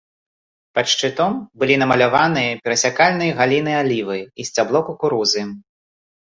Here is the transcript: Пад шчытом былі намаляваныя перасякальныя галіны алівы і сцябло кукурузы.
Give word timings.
Пад 0.77 0.87
шчытом 0.93 1.31
былі 1.63 1.75
намаляваныя 1.83 2.57
перасякальныя 2.65 3.37
галіны 3.43 3.79
алівы 3.83 4.19
і 4.25 4.41
сцябло 4.51 4.79
кукурузы. 4.91 5.41